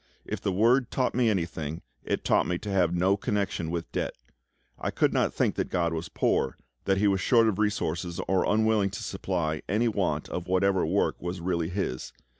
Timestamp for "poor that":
6.09-6.97